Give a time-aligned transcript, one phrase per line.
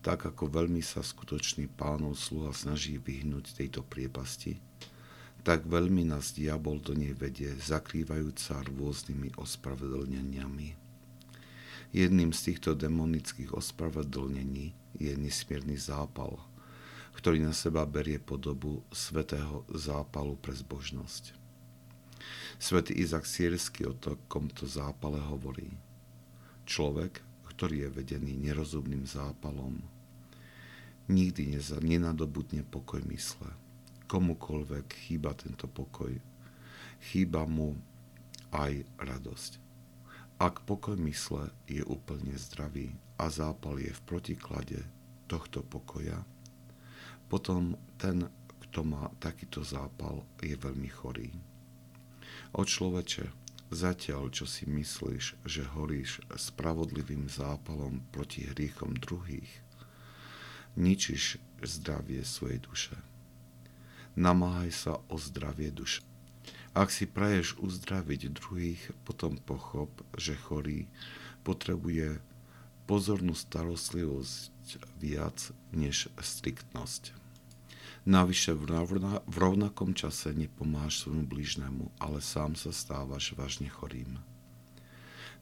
[0.00, 4.58] tak ako veľmi sa skutočný pánov sluha snaží vyhnúť tejto priepasti,
[5.42, 10.76] tak veľmi nás diabol do nej vedie, zakrývajúca rôznymi ospravedlneniami.
[11.88, 16.36] Jedným z týchto demonických ospravedlnení je nesmierny zápal,
[17.16, 21.32] ktorý na seba berie podobu svetého zápalu pre zbožnosť.
[22.58, 25.70] Svetý Izak Siersky o takomto zápale hovorí.
[26.68, 27.24] Človek,
[27.58, 29.82] ktorý je vedený nerozumným zápalom.
[31.10, 33.50] Nikdy nenadobudne pokoj mysle.
[34.06, 36.14] Komukolvek chýba tento pokoj,
[37.10, 37.74] chýba mu
[38.54, 39.58] aj radosť.
[40.38, 44.78] Ak pokoj mysle je úplne zdravý a zápal je v protiklade
[45.26, 46.22] tohto pokoja,
[47.26, 48.30] potom ten,
[48.70, 51.34] kto má takýto zápal, je veľmi chorý.
[52.54, 59.50] O človeče, Zatiaľ, čo si myslíš, že horíš spravodlivým zápalom proti hriechom druhých,
[60.72, 62.96] ničíš zdravie svojej duše.
[64.16, 66.00] Namáhaj sa o zdravie duše.
[66.72, 70.88] Ak si praješ uzdraviť druhých, potom pochop, že chorý
[71.42, 72.24] potrebuje
[72.88, 77.17] pozornú starostlivosť viac než striktnosť.
[78.08, 84.16] Navyše v rovnakom čase nepomáš svojmu blížnemu, ale sám sa stávaš vážne chorým.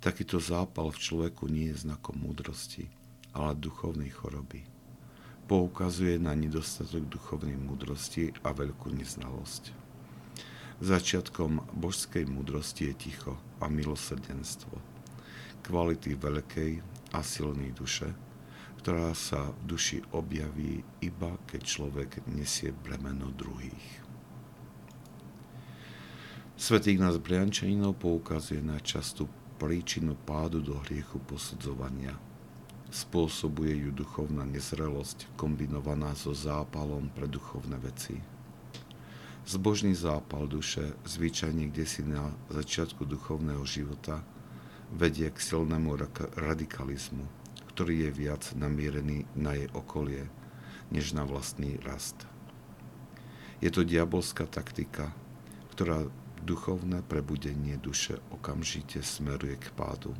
[0.00, 2.88] Takýto zápal v človeku nie je znakom múdrosti,
[3.36, 4.64] ale duchovnej choroby.
[5.44, 9.76] Poukazuje na nedostatok duchovnej múdrosti a veľkú neznalosť.
[10.80, 14.72] Začiatkom božskej múdrosti je ticho a milosrdenstvo,
[15.68, 16.80] kvality veľkej
[17.12, 18.08] a silnej duše,
[18.84, 24.04] ktorá sa v duši objaví iba keď človek nesie bremeno druhých.
[26.52, 29.24] Svetý Ignác Briančaninov poukazuje na častú
[29.56, 32.12] príčinu pádu do hriechu posudzovania.
[32.92, 38.20] Spôsobuje ju duchovná nezrelosť kombinovaná so zápalom pre duchovné veci.
[39.48, 44.20] Zbožný zápal duše, zvyčajne kde si na začiatku duchovného života,
[44.92, 45.96] vedie k silnému
[46.36, 47.43] radikalizmu,
[47.74, 50.30] ktorý je viac namierený na jej okolie,
[50.94, 52.14] než na vlastný rast.
[53.58, 55.10] Je to diabolská taktika,
[55.74, 56.06] ktorá
[56.46, 60.14] duchovné prebudenie duše okamžite smeruje k pádu.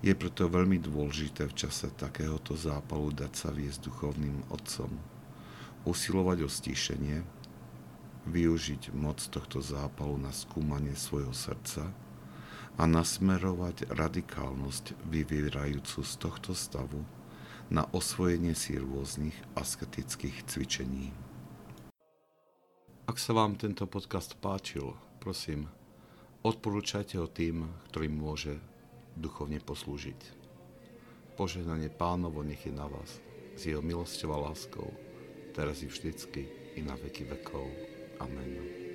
[0.00, 4.96] Je preto veľmi dôležité v čase takéhoto zápalu dať sa viesť duchovným otcom,
[5.84, 7.20] usilovať o stíšenie,
[8.32, 11.92] využiť moc tohto zápalu na skúmanie svojho srdca,
[12.80, 17.04] a nasmerovať radikálnosť vyvierajúcu z tohto stavu
[17.68, 21.12] na osvojenie si rôznych asketických cvičení.
[23.04, 25.68] Ak sa vám tento podcast páčil, prosím,
[26.40, 28.56] odporúčajte ho tým, ktorým môže
[29.12, 30.40] duchovne poslúžiť.
[31.36, 33.20] Požehnanie pánovo nech je na vás,
[33.60, 34.88] s jeho milosťou a láskou,
[35.52, 37.68] teraz i vždycky i na veky vekov.
[38.24, 38.89] Amen.